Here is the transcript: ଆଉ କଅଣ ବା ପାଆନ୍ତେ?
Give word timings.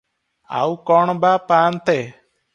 ଆଉ 0.61 0.71
କଅଣ 0.87 1.15
ବା 1.27 1.35
ପାଆନ୍ତେ? 1.53 1.99